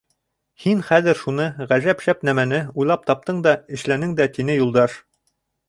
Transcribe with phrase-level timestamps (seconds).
[0.61, 5.01] —Һин хәҙер шуны, ғәжәп шәп нәмәне, уйлап таптың да, эшләнең дә, -тине Юлдаш.